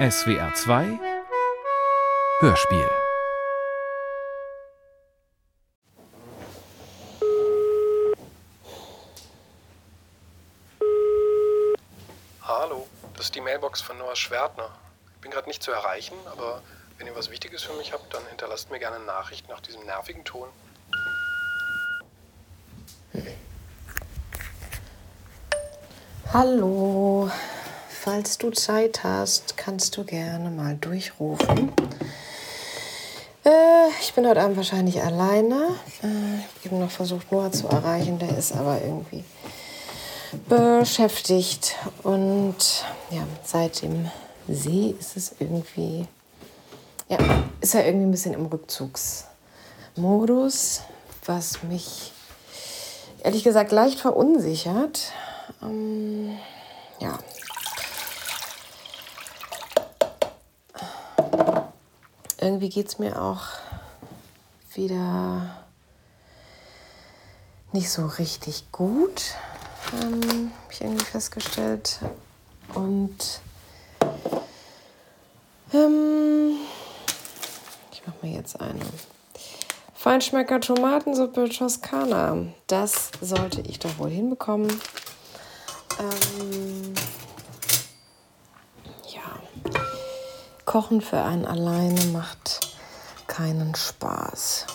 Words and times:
SWR 0.00 0.54
2 0.54 0.98
Hörspiel 2.40 2.90
Hallo, 12.40 12.88
das 13.14 13.26
ist 13.26 13.34
die 13.34 13.42
Mailbox 13.42 13.82
von 13.82 13.98
Noah 13.98 14.16
Schwertner. 14.16 14.70
Ich 15.16 15.20
bin 15.20 15.30
gerade 15.30 15.48
nicht 15.48 15.62
zu 15.62 15.70
erreichen, 15.70 16.16
aber 16.32 16.62
wenn 16.96 17.06
ihr 17.06 17.14
was 17.14 17.30
Wichtiges 17.30 17.62
für 17.62 17.74
mich 17.74 17.92
habt, 17.92 18.14
dann 18.14 18.26
hinterlasst 18.28 18.70
mir 18.70 18.78
gerne 18.78 18.96
eine 18.96 19.04
Nachricht 19.04 19.50
nach 19.50 19.60
diesem 19.60 19.84
nervigen 19.84 20.24
Ton. 20.24 20.48
Hallo, 26.32 27.30
falls 28.02 28.38
du 28.38 28.50
Zeit 28.50 29.04
hast, 29.04 29.58
kannst 29.58 29.98
du 29.98 30.04
gerne 30.04 30.50
mal 30.50 30.74
durchrufen. 30.76 31.70
Äh, 33.44 33.90
ich 34.00 34.14
bin 34.14 34.26
heute 34.26 34.40
Abend 34.40 34.56
wahrscheinlich 34.56 35.02
alleine. 35.02 35.76
Äh, 36.02 36.38
ich 36.38 36.64
habe 36.64 36.64
eben 36.64 36.80
noch 36.80 36.90
versucht, 36.90 37.30
Noah 37.30 37.52
zu 37.52 37.68
erreichen, 37.68 38.18
der 38.18 38.38
ist 38.38 38.52
aber 38.52 38.80
irgendwie 38.80 39.22
beschäftigt. 40.48 41.76
Und 42.02 42.86
ja, 43.10 43.20
seit 43.44 43.82
dem 43.82 44.10
See 44.48 44.94
ist 44.98 45.18
es 45.18 45.34
irgendwie, 45.38 46.06
ja, 47.10 47.18
ist 47.60 47.74
er 47.74 47.84
irgendwie 47.84 48.06
ein 48.06 48.12
bisschen 48.12 48.32
im 48.32 48.46
Rückzugsmodus, 48.46 50.80
was 51.26 51.62
mich 51.64 52.12
ehrlich 53.22 53.44
gesagt 53.44 53.72
leicht 53.72 54.00
verunsichert. 54.00 55.12
Ähm, 55.62 56.38
ja. 56.98 57.18
Irgendwie 62.40 62.70
geht 62.70 62.88
es 62.88 62.98
mir 62.98 63.20
auch 63.20 63.42
wieder 64.72 65.54
nicht 67.72 67.90
so 67.90 68.06
richtig 68.06 68.72
gut, 68.72 69.34
ähm, 69.92 70.50
habe 70.62 70.72
ich 70.72 70.80
irgendwie 70.80 71.04
festgestellt. 71.04 71.98
Und 72.72 73.42
ähm, 75.74 76.56
ich 77.92 78.06
mache 78.06 78.16
mir 78.22 78.32
jetzt 78.32 78.58
eine 78.58 78.80
Feinschmecker 79.92 80.60
Tomatensuppe 80.60 81.50
Toskana. 81.50 82.46
Das 82.68 83.10
sollte 83.20 83.60
ich 83.60 83.80
doch 83.80 83.98
wohl 83.98 84.08
hinbekommen. 84.08 84.70
Ähm, 85.98 86.94
Kochen 90.70 91.00
für 91.00 91.20
einen 91.20 91.46
alleine 91.46 92.00
macht 92.12 92.60
keinen 93.26 93.74
Spaß. 93.74 94.66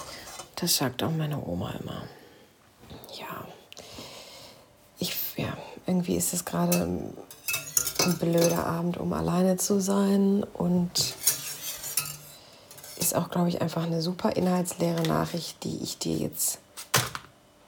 Das 0.57 0.75
sagt 0.75 1.01
auch 1.03 1.11
meine 1.11 1.41
Oma 1.41 1.71
immer. 1.79 2.03
Ja, 3.17 3.47
ich, 4.99 5.15
ja, 5.37 5.55
irgendwie 5.87 6.17
ist 6.17 6.33
es 6.33 6.43
gerade 6.43 6.81
ein 6.81 8.17
blöder 8.19 8.65
Abend, 8.65 8.97
um 8.97 9.13
alleine 9.13 9.55
zu 9.55 9.79
sein 9.79 10.43
und 10.43 11.15
ist 12.97 13.15
auch, 13.15 13.29
glaube 13.29 13.47
ich, 13.47 13.61
einfach 13.61 13.83
eine 13.83 14.01
super 14.01 14.35
inhaltsleere 14.35 15.03
Nachricht, 15.03 15.63
die 15.63 15.81
ich 15.81 15.97
dir 15.97 16.17
jetzt 16.17 16.59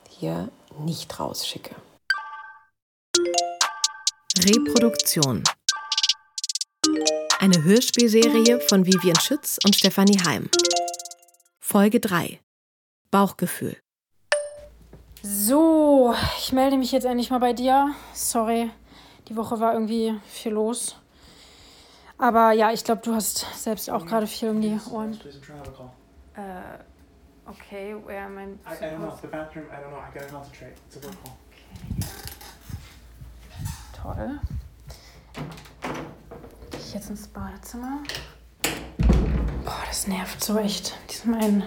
hier 0.09 0.49
nicht 0.77 1.17
rausschicke. 1.17 1.77
Reproduktion. 4.37 5.45
Eine 7.39 7.63
Hörspielserie 7.63 8.59
von 8.61 8.87
Vivian 8.87 9.15
Schütz 9.19 9.59
und 9.63 9.75
Stefanie 9.75 10.17
Heim. 10.25 10.49
Folge 11.59 11.99
3. 11.99 12.39
Bauchgefühl. 13.11 13.77
So, 15.21 16.15
ich 16.39 16.51
melde 16.51 16.77
mich 16.77 16.91
jetzt 16.91 17.05
endlich 17.05 17.29
mal 17.29 17.39
bei 17.39 17.53
dir. 17.53 17.93
Sorry, 18.13 18.71
die 19.27 19.35
Woche 19.35 19.59
war 19.59 19.73
irgendwie 19.73 20.19
viel 20.27 20.53
los. 20.53 20.95
Aber 22.17 22.53
ja, 22.53 22.71
ich 22.71 22.83
glaube, 22.83 23.01
du 23.03 23.13
hast 23.13 23.45
selbst 23.55 23.87
auch 23.91 24.07
gerade 24.07 24.25
viel 24.25 24.49
um 24.49 24.59
die 24.59 24.79
Ohren. 24.89 25.13
Äh, 26.33 26.39
okay, 27.45 27.95
where 28.03 28.23
am 28.25 28.39
I? 28.39 28.41
I, 28.41 28.45
I 28.45 28.85
don't 28.89 28.97
know. 28.97 29.15
The 29.21 29.27
bathroom. 29.27 29.65
I 29.67 29.75
don't 29.75 29.89
know. 29.89 29.99
I 29.99 30.11
gotta 30.11 30.31
concentrate. 30.31 30.73
It's 30.87 30.97
a 30.97 31.01
work 31.03 31.15
call. 31.23 31.37
Toll. 34.15 34.39
Jetzt 36.97 37.11
ins 37.11 37.27
Badezimmer? 37.27 37.99
Boah, 39.63 39.83
das 39.87 40.07
nervt 40.07 40.43
so 40.43 40.57
echt. 40.57 40.97
Diesem 41.11 41.35
ein 41.35 41.61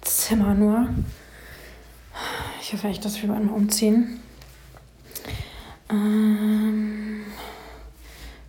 Zimmer 0.00 0.54
nur. 0.54 0.88
Ich 2.60 2.72
hoffe 2.72 2.88
echt, 2.88 3.04
dass 3.04 3.22
wir 3.22 3.28
mal 3.28 3.46
umziehen. 3.46 4.20
Ähm, 5.88 7.22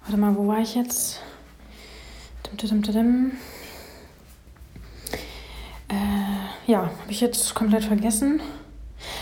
warte 0.01 0.17
mal, 0.17 0.35
wo 0.35 0.47
war 0.47 0.57
ich 0.57 0.73
jetzt? 0.73 1.21
Dim, 2.47 2.81
dim, 2.81 2.81
dim. 2.81 3.31
Äh, 5.87 6.71
ja, 6.71 6.79
habe 6.79 7.11
ich 7.11 7.21
jetzt 7.21 7.53
komplett 7.53 7.85
vergessen. 7.85 8.41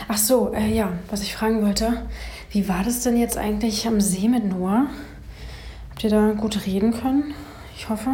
Ach 0.08 0.18
so, 0.18 0.54
äh, 0.54 0.74
ja, 0.74 0.94
was 1.10 1.24
ich 1.24 1.36
fragen 1.36 1.62
wollte. 1.62 2.08
Wie 2.52 2.70
war 2.70 2.86
das 2.86 3.04
denn 3.04 3.18
jetzt 3.18 3.36
eigentlich 3.36 3.86
am 3.86 4.00
See 4.00 4.30
mit 4.30 4.46
Noah? 4.46 4.88
Habt 6.02 6.12
ihr 6.12 6.20
da 6.20 6.32
gut 6.32 6.66
reden 6.66 6.94
können? 6.94 7.36
Ich 7.78 7.88
hoffe. 7.88 8.10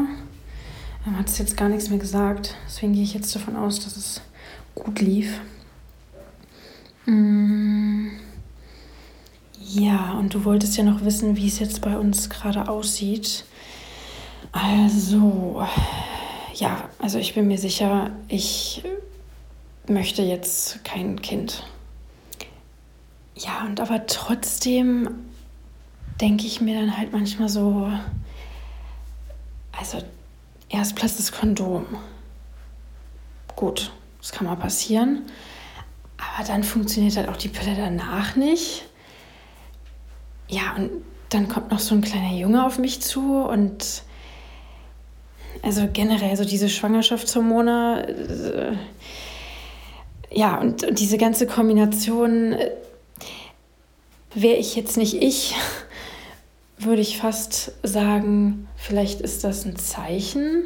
Er 1.05 1.17
hat 1.17 1.39
jetzt 1.39 1.55
gar 1.55 1.69
nichts 1.69 1.89
mehr 1.89 1.99
gesagt. 1.99 2.53
Deswegen 2.65 2.91
gehe 2.91 3.03
ich 3.03 3.13
jetzt 3.13 3.33
davon 3.33 3.55
aus, 3.55 3.79
dass 3.79 3.95
es 3.95 4.19
gut 4.75 4.99
lief. 4.99 5.39
Mm. 7.05 8.09
Ja, 9.61 10.17
und 10.19 10.33
du 10.33 10.43
wolltest 10.43 10.75
ja 10.75 10.83
noch 10.83 11.05
wissen, 11.05 11.37
wie 11.37 11.47
es 11.47 11.59
jetzt 11.59 11.79
bei 11.79 11.97
uns 11.97 12.29
gerade 12.29 12.67
aussieht. 12.67 13.45
Also, 14.51 15.65
ja, 16.55 16.89
also 16.99 17.19
ich 17.19 17.35
bin 17.35 17.47
mir 17.47 17.57
sicher, 17.57 18.11
ich 18.27 18.83
möchte 19.87 20.23
jetzt 20.23 20.83
kein 20.83 21.21
Kind. 21.21 21.63
Ja, 23.37 23.63
und 23.65 23.79
aber 23.79 24.07
trotzdem 24.07 25.09
denke 26.19 26.45
ich 26.45 26.61
mir 26.61 26.79
dann 26.79 26.97
halt 26.97 27.11
manchmal 27.11 27.49
so, 27.49 27.91
also 29.77 29.99
erst 30.69 30.95
platzt 30.95 31.19
das 31.19 31.31
Kondom. 31.31 31.85
Gut, 33.55 33.91
das 34.21 34.31
kann 34.31 34.47
mal 34.47 34.55
passieren. 34.55 35.23
Aber 36.17 36.47
dann 36.47 36.63
funktioniert 36.63 37.17
halt 37.17 37.29
auch 37.29 37.37
die 37.37 37.49
Pille 37.49 37.75
danach 37.75 38.35
nicht. 38.35 38.85
Ja, 40.47 40.75
und 40.75 40.89
dann 41.29 41.47
kommt 41.47 41.71
noch 41.71 41.79
so 41.79 41.93
ein 41.93 42.01
kleiner 42.01 42.33
Junge 42.33 42.65
auf 42.65 42.79
mich 42.79 43.01
zu 43.01 43.43
und 43.43 44.03
also 45.61 45.87
generell 45.91 46.35
so 46.37 46.45
diese 46.45 46.69
Schwangerschaftshormone. 46.69 48.07
Äh, 48.07 48.77
ja, 50.37 50.59
und, 50.59 50.83
und 50.83 50.99
diese 50.99 51.17
ganze 51.17 51.47
Kombination, 51.47 52.53
äh, 52.53 52.71
wäre 54.33 54.57
ich 54.57 54.75
jetzt 54.75 54.97
nicht 54.97 55.21
ich, 55.21 55.55
würde 56.77 57.01
ich 57.01 57.17
fast 57.17 57.71
sagen, 57.83 58.67
vielleicht 58.75 59.21
ist 59.21 59.43
das 59.43 59.65
ein 59.65 59.75
Zeichen. 59.75 60.65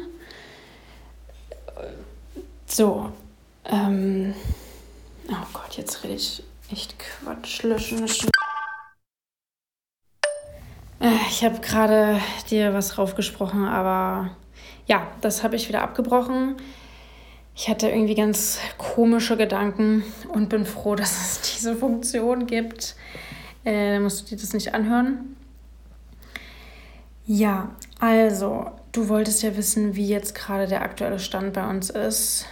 So, 2.66 3.10
ähm, 3.64 4.34
oh 5.28 5.46
Gott, 5.52 5.76
jetzt 5.76 6.04
rede 6.04 6.14
ich 6.14 6.42
echt 6.70 6.96
Quatsch, 6.98 7.62
löschen, 7.62 7.98
löschen. 7.98 8.28
Äh, 11.00 11.10
Ich 11.28 11.44
habe 11.44 11.60
gerade 11.60 12.20
dir 12.50 12.72
was 12.74 12.98
raufgesprochen, 12.98 13.64
aber 13.64 14.36
ja, 14.86 15.06
das 15.20 15.42
habe 15.42 15.56
ich 15.56 15.68
wieder 15.68 15.82
abgebrochen. 15.82 16.56
Ich 17.54 17.68
hatte 17.68 17.88
irgendwie 17.88 18.14
ganz 18.14 18.58
komische 18.78 19.36
Gedanken 19.36 20.04
und 20.28 20.48
bin 20.48 20.64
froh, 20.64 20.94
dass 20.96 21.12
es 21.12 21.54
diese 21.54 21.76
Funktion 21.76 22.46
gibt. 22.46 22.96
Äh, 23.64 23.98
musst 23.98 24.22
du 24.22 24.34
dir 24.34 24.40
das 24.40 24.52
nicht 24.54 24.74
anhören. 24.74 25.36
Ja, 27.24 27.70
also, 28.00 28.70
du 28.90 29.08
wolltest 29.08 29.42
ja 29.42 29.56
wissen, 29.56 29.94
wie 29.94 30.08
jetzt 30.08 30.34
gerade 30.34 30.66
der 30.66 30.82
aktuelle 30.82 31.18
Stand 31.18 31.52
bei 31.52 31.68
uns 31.68 31.90
ist. 31.90 32.46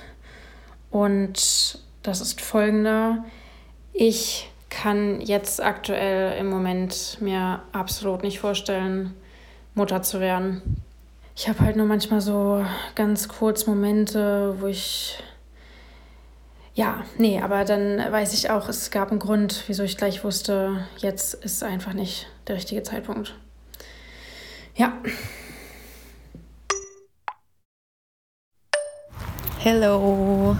Und 0.91 1.79
das 2.03 2.21
ist 2.21 2.41
folgender. 2.41 3.25
Ich 3.93 4.51
kann 4.69 5.21
jetzt 5.21 5.63
aktuell 5.63 6.39
im 6.39 6.49
Moment 6.49 7.19
mir 7.21 7.63
absolut 7.73 8.23
nicht 8.23 8.39
vorstellen, 8.39 9.15
Mutter 9.75 10.03
zu 10.03 10.21
werden. 10.21 10.63
Ich 11.37 11.49
habe 11.49 11.61
halt 11.61 11.77
nur 11.77 11.87
manchmal 11.87 12.21
so 12.21 12.65
ganz 12.95 13.29
kurz 13.29 13.67
Momente, 13.67 14.57
wo 14.61 14.67
ich. 14.67 15.23
Ja, 16.75 17.05
nee, 17.19 17.41
aber 17.41 17.65
dann 17.65 17.99
weiß 17.99 18.33
ich 18.33 18.51
auch, 18.51 18.69
es 18.69 18.91
gab 18.91 19.11
einen 19.11 19.19
Grund, 19.19 19.65
wieso 19.67 19.83
ich 19.83 19.97
gleich 19.97 20.23
wusste, 20.23 20.87
jetzt 20.99 21.35
ist 21.35 21.65
einfach 21.65 21.93
nicht 21.93 22.29
der 22.47 22.57
richtige 22.57 22.83
Zeitpunkt. 22.85 23.35
Ja. 24.77 24.93
Hello. 29.59 30.57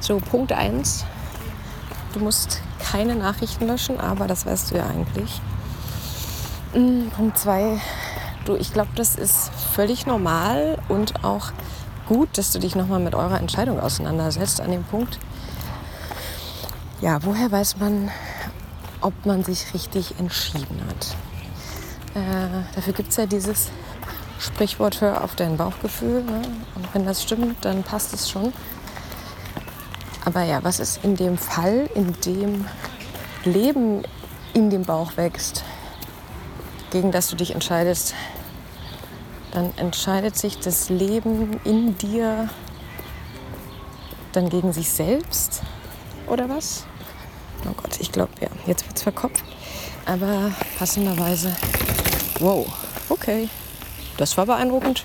So, 0.00 0.18
Punkt 0.18 0.52
1. 0.52 1.04
Du 2.12 2.20
musst 2.20 2.60
keine 2.78 3.14
Nachrichten 3.14 3.66
löschen, 3.66 3.98
aber 3.98 4.26
das 4.26 4.44
weißt 4.44 4.70
du 4.70 4.76
ja 4.76 4.86
eigentlich. 4.86 5.40
Hm, 6.72 7.10
Punkt 7.16 7.38
2. 7.38 7.80
Du, 8.44 8.56
ich 8.56 8.72
glaube, 8.72 8.90
das 8.94 9.14
ist 9.14 9.50
völlig 9.74 10.06
normal 10.06 10.78
und 10.88 11.24
auch 11.24 11.52
gut, 12.06 12.36
dass 12.36 12.52
du 12.52 12.58
dich 12.58 12.74
nochmal 12.74 13.00
mit 13.00 13.14
eurer 13.14 13.38
Entscheidung 13.40 13.80
auseinandersetzt 13.80 14.60
an 14.60 14.70
dem 14.70 14.84
Punkt. 14.84 15.18
Ja, 17.00 17.22
woher 17.24 17.50
weiß 17.50 17.78
man, 17.78 18.10
ob 19.00 19.14
man 19.24 19.42
sich 19.44 19.72
richtig 19.72 20.18
entschieden 20.18 20.82
hat? 20.88 21.16
Äh, 22.14 22.74
dafür 22.74 22.92
gibt 22.92 23.10
es 23.10 23.16
ja 23.16 23.26
dieses 23.26 23.70
Sprichwort, 24.38 25.00
hör 25.00 25.24
auf 25.24 25.34
dein 25.34 25.56
Bauchgefühl. 25.56 26.22
Ne? 26.22 26.42
Und 26.74 26.94
wenn 26.94 27.04
das 27.04 27.22
stimmt, 27.22 27.64
dann 27.64 27.82
passt 27.82 28.12
es 28.14 28.30
schon. 28.30 28.52
Aber 30.24 30.42
ja, 30.42 30.62
was 30.62 30.80
ist 30.80 31.04
in 31.04 31.16
dem 31.16 31.36
Fall, 31.36 31.88
in 31.94 32.12
dem 32.24 32.66
Leben 33.44 34.02
in 34.54 34.70
dem 34.70 34.82
Bauch 34.82 35.16
wächst, 35.16 35.64
gegen 36.90 37.10
das 37.10 37.28
du 37.28 37.36
dich 37.36 37.52
entscheidest, 37.52 38.14
dann 39.52 39.72
entscheidet 39.76 40.36
sich 40.36 40.58
das 40.58 40.88
Leben 40.88 41.60
in 41.64 41.98
dir 41.98 42.48
dann 44.32 44.48
gegen 44.48 44.72
sich 44.72 44.90
selbst 44.90 45.62
oder 46.26 46.48
was? 46.48 46.86
Oh 47.68 47.72
Gott, 47.76 48.00
ich 48.00 48.12
glaube 48.12 48.32
ja, 48.40 48.48
jetzt 48.66 48.86
wird 48.86 48.96
es 48.96 49.02
verkopft. 49.02 49.44
Aber 50.06 50.52
passenderweise, 50.78 51.54
wow, 52.40 52.66
okay, 53.08 53.48
das 54.16 54.36
war 54.36 54.46
beeindruckend. 54.46 55.04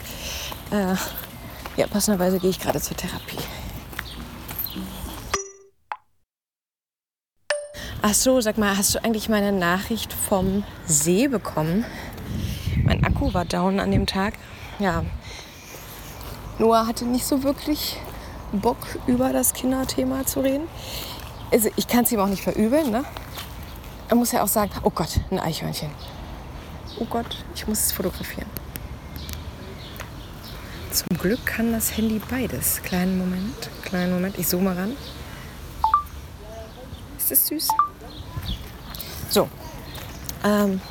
Äh, 0.72 0.96
ja, 1.78 1.88
passenderweise 1.88 2.40
gehe 2.40 2.50
ich 2.50 2.60
gerade 2.60 2.82
zur 2.82 2.98
Therapie. 2.98 3.38
Ach 8.02 8.14
so, 8.14 8.40
sag 8.40 8.58
mal, 8.58 8.78
hast 8.78 8.96
du 8.96 9.04
eigentlich 9.04 9.28
meine 9.28 9.52
Nachricht 9.52 10.14
vom 10.14 10.64
See 10.86 11.28
bekommen? 11.28 11.86
Mein 12.84 13.04
Akku 13.04 13.34
war 13.34 13.46
down 13.46 13.80
an 13.80 13.92
dem 13.92 14.06
Tag. 14.06 14.36
Ja. 14.80 15.04
Noah 16.60 16.88
hatte 16.88 17.06
nicht 17.06 17.26
so 17.26 17.44
wirklich 17.44 17.98
Bock, 18.52 18.78
über 19.06 19.34
das 19.34 19.54
Kinderthema 19.54 20.26
zu 20.26 20.40
reden. 20.40 20.68
Also, 21.52 21.70
ich 21.76 21.88
kann 21.88 22.06
es 22.06 22.12
ihm 22.12 22.20
auch 22.20 22.28
nicht 22.28 22.42
verübeln, 22.42 22.90
ne? 22.90 23.04
Er 24.08 24.16
muss 24.16 24.32
ja 24.32 24.44
auch 24.44 24.48
sagen, 24.48 24.72
oh 24.84 24.90
Gott, 24.90 25.20
ein 25.30 25.40
Eichhörnchen. 25.40 25.92
Oh 26.98 27.06
Gott, 27.06 27.44
ich 27.56 27.68
muss 27.68 27.80
es 27.80 27.92
fotografieren. 27.92 28.50
Zum 30.92 31.18
Glück 31.18 31.46
kann 31.46 31.72
das 31.72 31.96
Handy 31.96 32.20
beides. 32.30 32.82
Kleinen 32.82 33.18
Moment, 33.18 33.70
kleinen 33.84 34.12
Moment, 34.12 34.38
ich 34.38 34.48
zoome 34.48 34.76
ran. 34.76 34.96
Ist 37.18 37.32
das 37.32 37.48
süß? 37.48 37.68
So. 39.30 39.48
Ähm, 40.44 40.82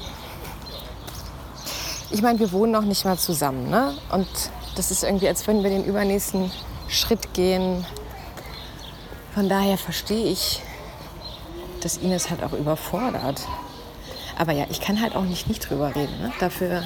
ich 2.10 2.22
meine, 2.22 2.38
wir 2.38 2.52
wohnen 2.52 2.72
noch 2.72 2.84
nicht 2.84 3.04
mal 3.04 3.18
zusammen, 3.18 3.68
ne? 3.68 3.94
Und 4.10 4.28
das 4.76 4.90
ist 4.90 5.02
irgendwie, 5.02 5.28
als 5.28 5.46
würden 5.46 5.62
wir 5.62 5.70
den 5.70 5.84
übernächsten 5.84 6.50
Schritt 6.88 7.34
gehen. 7.34 7.84
Von 9.34 9.48
daher 9.48 9.76
verstehe 9.76 10.30
ich, 10.30 10.62
dass 11.82 11.98
ihn 11.98 12.12
es 12.12 12.30
halt 12.30 12.42
auch 12.42 12.52
überfordert. 12.52 13.42
Aber 14.38 14.52
ja, 14.52 14.66
ich 14.70 14.80
kann 14.80 15.02
halt 15.02 15.16
auch 15.16 15.24
nicht 15.24 15.48
nicht 15.48 15.68
drüber 15.68 15.94
reden. 15.96 16.16
Ne? 16.22 16.32
Dafür 16.38 16.84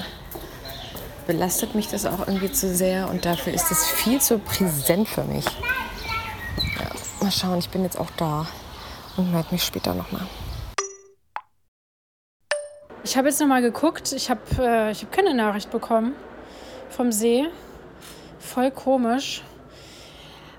belastet 1.27 1.75
mich 1.75 1.87
das 1.87 2.05
auch 2.05 2.27
irgendwie 2.27 2.51
zu 2.51 2.73
sehr 2.73 3.09
und 3.09 3.25
dafür 3.25 3.53
ist 3.53 3.71
es 3.71 3.87
viel 3.87 4.19
zu 4.19 4.39
präsent 4.39 5.07
für 5.07 5.23
mich. 5.23 5.45
Ja, 5.45 6.89
mal 7.21 7.31
schauen, 7.31 7.59
ich 7.59 7.69
bin 7.69 7.83
jetzt 7.83 7.99
auch 7.99 8.09
da 8.17 8.47
und 9.15 9.31
melde 9.31 9.49
mich 9.51 9.63
später 9.63 9.93
nochmal. 9.93 10.25
Ich 13.03 13.15
habe 13.15 13.27
jetzt 13.27 13.39
noch 13.39 13.47
mal 13.47 13.61
geguckt. 13.61 14.13
Ich 14.13 14.31
habe 14.31 14.41
äh, 14.57 14.93
hab 14.93 15.11
keine 15.11 15.35
Nachricht 15.35 15.69
bekommen 15.69 16.15
vom 16.89 17.11
See. 17.11 17.45
Voll 18.39 18.71
komisch. 18.71 19.43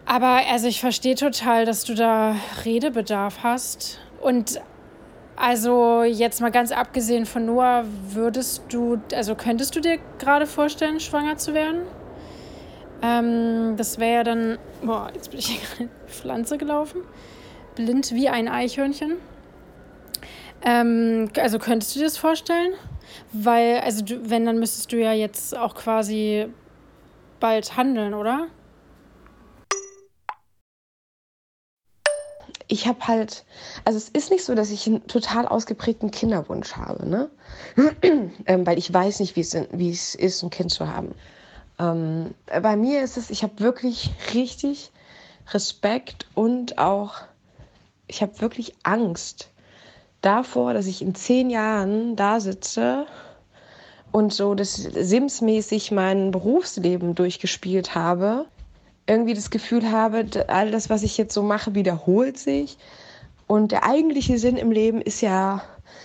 Aber 0.07 0.43
also 0.49 0.69
ich 0.69 0.79
verstehe 0.81 1.17
total, 1.17 1.65
dass 1.65 1.85
du 1.85 1.95
da 1.95 2.37
Redebedarf 2.65 3.39
hast. 3.43 3.99
Und 4.21 4.61
also 5.37 6.05
jetzt 6.05 6.41
mal 6.41 6.51
ganz 6.51 6.71
abgesehen 6.71 7.27
von 7.27 7.47
Noah, 7.47 7.85
würdest 8.11 8.63
du, 8.69 9.01
also 9.13 9.35
könntest 9.35 9.75
du 9.75 9.81
dir 9.81 9.99
gerade 10.19 10.47
vorstellen, 10.47 11.01
schwanger 11.01 11.37
zu 11.37 11.55
werden? 11.55 11.83
Ähm, 13.03 13.77
das 13.77 13.99
wäre 13.99 14.15
ja 14.15 14.25
dann, 14.25 14.59
boah, 14.83 15.11
jetzt 15.13 15.31
bin 15.31 15.41
ich 15.41 15.47
hier 15.47 15.61
gerade 15.69 15.83
in 15.85 15.91
die 16.07 16.13
Pflanze 16.13 16.59
gelaufen. 16.59 17.03
Blind 17.75 18.13
wie 18.13 18.29
ein 18.29 18.49
Eichhörnchen. 18.49 19.17
Ähm, 20.65 21.31
also 21.39 21.59
könntest 21.59 21.95
du 21.95 21.99
dir 21.99 22.07
das 22.07 22.17
vorstellen? 22.17 22.73
Weil, 23.33 23.81
also 23.81 24.05
du, 24.05 24.31
wenn, 24.31 24.47
dann 24.47 24.59
müsstest 24.59 24.93
du 24.93 24.97
ja 24.97 25.13
jetzt 25.13 25.57
auch 25.57 25.75
quasi 25.75 26.47
bald 27.41 27.77
handeln, 27.77 28.15
oder? 28.15 28.47
Ich 32.75 32.89
habe 32.89 33.07
halt, 33.07 33.45
also 33.85 33.97
es 33.97 34.09
ist 34.09 34.31
nicht 34.33 34.45
so, 34.45 34.55
dass 34.57 34.71
ich 34.71 34.87
einen 34.89 35.07
total 35.07 35.47
ausgeprägten 35.47 36.11
Kinderwunsch 36.11 36.73
habe, 36.75 37.09
ne? 37.09 37.31
ähm, 38.47 38.67
weil 38.67 38.79
ich 38.79 38.93
weiß 38.93 39.21
nicht, 39.21 39.37
wie 39.37 39.41
es, 39.91 40.15
ist, 40.15 40.43
ein 40.43 40.51
Kind 40.51 40.73
zu 40.73 40.89
haben. 40.89 41.15
Ähm, 41.79 42.35
bei 42.47 42.77
mir 42.77 43.03
ist 43.03 43.17
es, 43.17 43.31
ich 43.31 43.45
habe 43.45 43.61
wirklich 43.61 44.11
richtig 44.35 44.91
Respekt 45.53 46.27
und 46.35 46.79
auch, 46.79 47.15
ich 48.09 48.23
habe 48.23 48.41
wirklich 48.41 48.75
Angst 48.83 49.51
davor, 50.21 50.75
dass 50.75 50.87
ich 50.87 51.01
in 51.01 51.15
zehn 51.15 51.51
Jahren 51.51 52.17
da 52.17 52.41
sitze 52.41 53.07
und 54.11 54.33
so 54.33 54.57
das 54.57 54.75
Sims-mäßig 54.75 55.93
mein 55.93 56.33
Berufsleben 56.33 57.15
durchgespielt 57.15 57.95
habe 57.95 58.47
irgendwie 59.07 59.35
das 59.35 59.51
Gefühl 59.51 59.91
habe, 59.91 60.27
all 60.49 60.71
das, 60.71 60.91
was 60.91 61.03
ich 61.03 61.19
jetzt 61.19 61.35
so 61.35 61.43
mache, 61.43 61.75
wiederholt 61.75 62.39
sich. 62.39 62.79
Und 63.47 63.73
der 63.73 63.85
eigentliche 63.85 64.39
Sinn 64.39 64.57
im 64.57 64.71
Leben 64.71 65.01
ist 65.01 65.21
ja, 65.21 65.63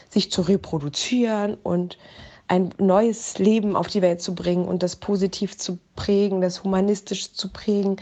sich 0.10 0.32
zu 0.32 0.42
reproduzieren 0.42 1.56
und 1.64 1.98
ein 2.48 2.74
neues 2.80 3.38
Leben 3.38 3.76
auf 3.76 3.88
die 3.88 4.02
Welt 4.02 4.22
zu 4.22 4.34
bringen 4.34 4.68
und 4.68 4.82
das 4.82 4.96
positiv 4.96 5.58
zu 5.58 5.78
prägen, 5.96 6.42
das 6.42 6.64
humanistisch 6.64 7.32
zu 7.34 7.50
prägen, 7.50 7.98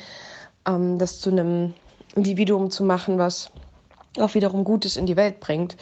ähm, 0.65 0.97
das 0.97 1.19
zu 1.19 1.29
einem 1.29 1.73
Individuum 2.15 2.71
zu 2.71 2.83
machen, 2.83 3.17
was 3.17 3.51
auch 4.17 4.33
wiederum 4.33 4.63
Gutes 4.63 4.95
in 4.95 5.05
die 5.05 5.17
Welt 5.17 5.39
bringt. 5.39 5.75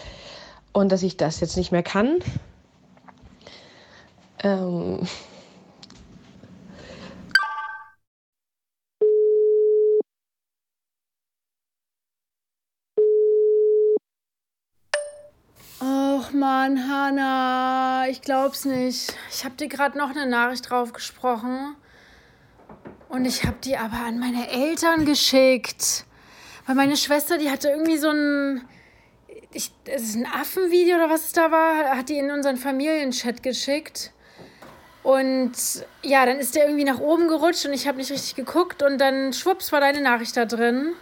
Und 0.74 0.92
dass 0.92 1.04
ich 1.04 1.16
das 1.16 1.40
jetzt 1.40 1.56
nicht 1.56 1.72
mehr 1.72 1.84
kann. 1.84 2.20
Ähm, 4.44 5.08
Och 16.46 16.52
man, 16.52 16.88
Hanna, 16.88 18.06
ich 18.08 18.22
glaub's 18.22 18.66
nicht. 18.66 19.16
Ich 19.32 19.46
hab 19.46 19.58
dir 19.58 19.68
gerade 19.68 19.98
noch 19.98 20.12
eine 20.12 20.28
Nachricht 20.28 20.70
drauf 20.70 20.94
gesprochen. 20.94 21.76
Und 23.10 23.26
ich 23.26 23.46
hab 23.46 23.62
die 23.62 23.76
aber 23.78 23.98
an 24.06 24.20
meine 24.20 24.48
Eltern 24.52 25.06
geschickt. 25.06 26.06
Weil 26.68 26.76
meine 26.76 26.98
Schwester, 26.98 27.40
die 27.40 27.50
hatte 27.50 27.70
irgendwie 27.70 27.98
so 27.98 28.10
ein. 28.10 28.62
Ich, 29.54 29.72
es 29.86 30.14
ein 30.14 30.28
Affenvideo 30.28 30.98
oder 30.98 31.10
was 31.10 31.26
es 31.26 31.32
da 31.32 31.50
war, 31.50 31.98
hat 31.98 32.10
die 32.10 32.20
in 32.20 32.30
unseren 32.30 32.58
Familienchat 32.58 33.42
geschickt. 33.42 34.12
Und 35.02 35.54
ja, 36.04 36.28
dann 36.28 36.38
ist 36.38 36.54
der 36.54 36.66
irgendwie 36.66 36.84
nach 36.84 37.00
oben 37.00 37.28
gerutscht 37.28 37.66
und 37.66 37.74
ich 37.74 37.88
habe 37.88 37.98
nicht 37.98 38.12
richtig 38.12 38.36
geguckt 38.36 38.84
und 38.84 39.00
dann 39.00 39.34
schwupps 39.34 39.72
war 39.72 39.80
deine 39.80 40.02
Nachricht 40.02 40.38
da 40.38 40.46
drin. 40.46 40.94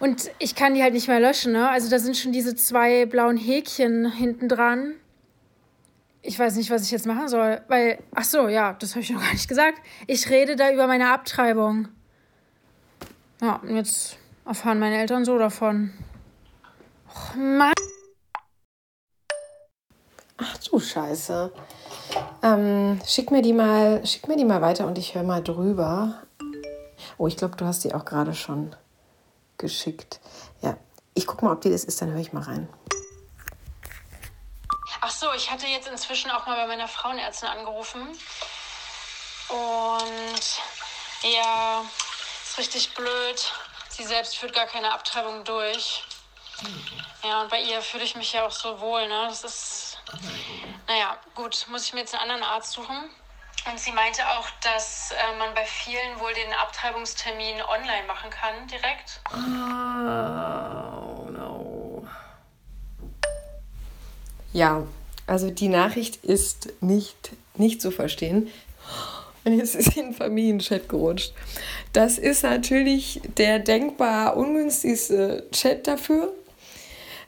Und 0.00 0.30
ich 0.38 0.54
kann 0.54 0.74
die 0.74 0.82
halt 0.82 0.94
nicht 0.94 1.08
mehr 1.08 1.20
löschen, 1.20 1.52
ne? 1.52 1.68
Also 1.68 1.90
da 1.90 1.98
sind 1.98 2.16
schon 2.16 2.32
diese 2.32 2.54
zwei 2.54 3.06
blauen 3.06 3.36
Häkchen 3.36 4.10
hinten 4.12 4.48
dran. 4.48 4.94
Ich 6.22 6.38
weiß 6.38 6.56
nicht, 6.56 6.70
was 6.70 6.82
ich 6.82 6.90
jetzt 6.90 7.06
machen 7.06 7.28
soll, 7.28 7.60
weil, 7.68 7.98
ach 8.14 8.24
so, 8.24 8.48
ja, 8.48 8.74
das 8.74 8.90
habe 8.90 9.00
ich 9.00 9.10
noch 9.10 9.20
gar 9.20 9.32
nicht 9.32 9.48
gesagt. 9.48 9.78
Ich 10.06 10.28
rede 10.30 10.56
da 10.56 10.70
über 10.72 10.86
meine 10.86 11.10
Abtreibung. 11.12 11.88
Ja, 13.40 13.56
und 13.56 13.74
jetzt 13.76 14.18
erfahren 14.44 14.78
meine 14.78 14.98
Eltern 14.98 15.24
so 15.24 15.38
davon. 15.38 15.92
Och, 17.08 17.34
Mann. 17.34 17.72
Ach 20.36 20.56
du 20.58 20.78
Scheiße. 20.78 21.52
Ähm, 22.42 23.00
schick 23.04 23.30
mir 23.30 23.42
die 23.42 23.52
mal, 23.52 24.04
schick 24.06 24.28
mir 24.28 24.36
die 24.36 24.44
mal 24.44 24.60
weiter 24.60 24.86
und 24.86 24.98
ich 24.98 25.14
höre 25.14 25.24
mal 25.24 25.42
drüber. 25.42 26.22
Oh, 27.16 27.26
ich 27.26 27.36
glaube, 27.36 27.56
du 27.56 27.64
hast 27.64 27.82
die 27.84 27.94
auch 27.94 28.04
gerade 28.04 28.34
schon 28.34 28.74
geschickt. 29.58 30.20
Ja, 30.62 30.76
ich 31.14 31.26
gucke 31.26 31.44
mal, 31.44 31.52
ob 31.52 31.60
die 31.60 31.70
das 31.70 31.84
ist, 31.84 32.00
dann 32.00 32.10
höre 32.10 32.20
ich 32.20 32.32
mal 32.32 32.42
rein. 32.42 32.68
Ach 35.00 35.10
so, 35.10 35.32
ich 35.32 35.50
hatte 35.50 35.66
jetzt 35.66 35.88
inzwischen 35.88 36.30
auch 36.30 36.46
mal 36.46 36.56
bei 36.56 36.66
meiner 36.66 36.88
Frauenärztin 36.88 37.48
angerufen. 37.48 38.02
Und 39.48 40.60
ja, 41.22 41.84
ist 42.44 42.58
richtig 42.58 42.94
blöd. 42.94 43.52
Sie 43.88 44.04
selbst 44.04 44.36
führt 44.36 44.54
gar 44.54 44.66
keine 44.66 44.92
Abtreibung 44.92 45.44
durch. 45.44 46.04
Ja, 47.22 47.42
und 47.42 47.50
bei 47.50 47.60
ihr 47.62 47.80
fühle 47.82 48.04
ich 48.04 48.16
mich 48.16 48.32
ja 48.32 48.46
auch 48.46 48.50
so 48.50 48.80
wohl, 48.80 49.06
ne? 49.08 49.26
Das 49.28 49.44
ist. 49.44 49.98
Naja, 50.86 51.16
gut, 51.34 51.66
muss 51.68 51.84
ich 51.84 51.92
mir 51.92 52.00
jetzt 52.00 52.14
einen 52.14 52.30
anderen 52.30 52.42
Arzt 52.42 52.72
suchen. 52.72 53.10
Und 53.70 53.78
sie 53.78 53.92
meinte 53.92 54.22
auch, 54.22 54.48
dass 54.62 55.10
äh, 55.12 55.38
man 55.38 55.54
bei 55.54 55.64
vielen 55.64 56.20
wohl 56.20 56.32
den 56.32 56.52
Abtreibungstermin 56.54 57.60
online 57.62 58.06
machen 58.06 58.30
kann, 58.30 58.66
direkt. 58.68 59.20
Oh 59.32 61.30
no. 61.30 62.06
Ja, 64.52 64.86
also 65.26 65.50
die 65.50 65.68
Nachricht 65.68 66.24
ist 66.24 66.72
nicht, 66.80 67.32
nicht 67.54 67.82
zu 67.82 67.90
verstehen. 67.90 68.50
Und 69.44 69.58
jetzt 69.58 69.74
ist 69.74 69.92
sie 69.92 70.00
in 70.00 70.06
den 70.06 70.14
Familienchat 70.14 70.88
gerutscht. 70.88 71.32
Das 71.92 72.18
ist 72.18 72.42
natürlich 72.42 73.20
der 73.36 73.58
denkbar 73.58 74.36
ungünstigste 74.36 75.46
Chat 75.52 75.86
dafür. 75.86 76.32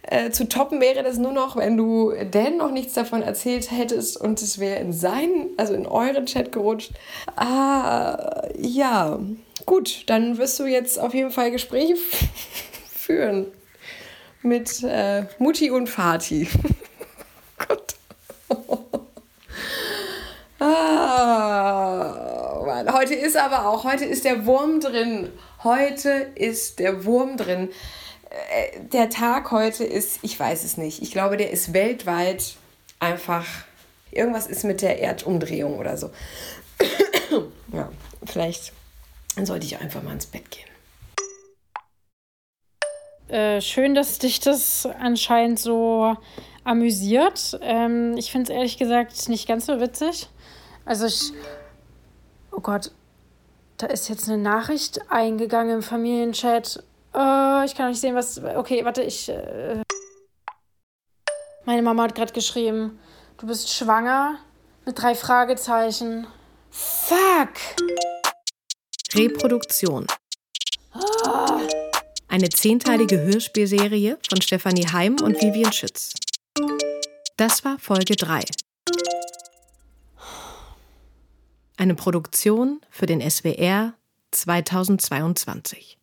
Äh, 0.02 0.30
zu 0.30 0.48
toppen 0.48 0.80
wäre 0.80 1.02
das 1.02 1.18
nur 1.18 1.32
noch, 1.32 1.56
wenn 1.56 1.76
du 1.76 2.12
Dan 2.30 2.56
noch 2.56 2.70
nichts 2.70 2.94
davon 2.94 3.22
erzählt 3.22 3.70
hättest 3.70 4.16
und 4.18 4.40
es 4.40 4.58
wäre 4.58 4.80
in 4.80 4.92
seinen, 4.92 5.50
also 5.56 5.74
in 5.74 5.86
euren 5.86 6.26
Chat 6.26 6.52
gerutscht. 6.52 6.92
Ah, 7.36 8.48
ja. 8.56 9.18
Gut, 9.66 10.04
dann 10.06 10.38
wirst 10.38 10.58
du 10.58 10.64
jetzt 10.64 10.98
auf 10.98 11.12
jeden 11.12 11.30
Fall 11.30 11.50
Gespräche 11.50 11.96
führen 12.92 13.46
mit 14.42 14.82
äh, 14.82 15.24
Mutti 15.38 15.70
und 15.70 15.88
Vati. 15.88 16.48
Gott. 17.68 17.94
ah, 20.60 22.20
Mann. 22.64 22.92
Heute 22.92 23.14
ist 23.14 23.36
aber 23.36 23.68
auch, 23.68 23.84
heute 23.84 24.06
ist 24.06 24.24
der 24.24 24.46
Wurm 24.46 24.80
drin. 24.80 25.30
Heute 25.62 26.30
ist 26.34 26.78
der 26.78 27.04
Wurm 27.04 27.36
drin. 27.36 27.68
Äh, 28.30 28.80
der 28.92 29.10
Tag 29.10 29.50
heute 29.50 29.84
ist, 29.84 30.20
ich 30.22 30.38
weiß 30.38 30.64
es 30.64 30.76
nicht. 30.76 31.02
Ich 31.02 31.10
glaube, 31.10 31.36
der 31.36 31.50
ist 31.50 31.72
weltweit 31.72 32.56
einfach, 33.00 33.44
irgendwas 34.10 34.46
ist 34.46 34.64
mit 34.64 34.82
der 34.82 35.00
Erdumdrehung 35.00 35.78
oder 35.78 35.96
so. 35.96 36.10
ja, 37.72 37.90
vielleicht 38.24 38.72
sollte 39.42 39.66
ich 39.66 39.78
einfach 39.78 40.02
mal 40.02 40.12
ins 40.12 40.26
Bett 40.26 40.50
gehen. 40.50 40.66
Äh, 43.28 43.60
schön, 43.60 43.94
dass 43.94 44.18
dich 44.18 44.40
das 44.40 44.86
anscheinend 44.86 45.58
so 45.58 46.16
amüsiert. 46.64 47.58
Ähm, 47.62 48.16
ich 48.16 48.32
finde 48.32 48.50
es 48.50 48.56
ehrlich 48.56 48.78
gesagt 48.78 49.28
nicht 49.28 49.46
ganz 49.46 49.66
so 49.66 49.80
witzig. 49.80 50.28
Also 50.84 51.06
ich. 51.06 51.32
Oh 52.52 52.60
Gott, 52.60 52.90
da 53.76 53.86
ist 53.86 54.08
jetzt 54.08 54.28
eine 54.28 54.38
Nachricht 54.38 55.00
eingegangen 55.10 55.76
im 55.76 55.82
Familienchat. 55.82 56.82
Äh, 57.14 57.64
ich 57.64 57.74
kann 57.74 57.88
nicht 57.88 58.00
sehen, 58.00 58.14
was. 58.14 58.42
Okay, 58.42 58.84
warte, 58.84 59.02
ich. 59.02 59.28
Äh 59.28 59.82
Meine 61.64 61.82
Mama 61.82 62.04
hat 62.04 62.14
gerade 62.14 62.32
geschrieben, 62.32 62.98
du 63.38 63.46
bist 63.46 63.72
schwanger 63.72 64.38
mit 64.84 65.00
drei 65.00 65.14
Fragezeichen. 65.14 66.26
Fuck! 66.70 67.50
Reproduktion. 69.14 70.06
Eine 72.28 72.48
zehnteilige 72.48 73.20
Hörspielserie 73.20 74.18
von 74.28 74.40
Stefanie 74.40 74.86
Heim 74.86 75.16
und 75.20 75.40
Vivian 75.42 75.72
Schütz. 75.72 76.14
Das 77.36 77.64
war 77.64 77.78
Folge 77.78 78.16
3. 78.16 78.44
Eine 81.76 81.94
Produktion 81.94 82.80
für 82.90 83.06
den 83.06 83.20
SWR 83.28 83.94
2022. 84.30 85.99